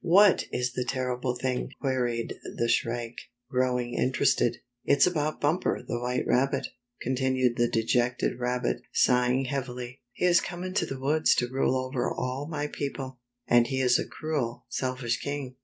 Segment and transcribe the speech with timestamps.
[0.03, 6.25] ""What is this terrible thing?" queried the Shrike, growing interested." It's about Bumper the White
[6.25, 6.65] Rabbit,"
[7.03, 11.77] con tinued the dejected rabbit, sighing heavily." He has come into the woods to rule
[11.77, 15.57] over all my people, and he is a cruel, selfish king.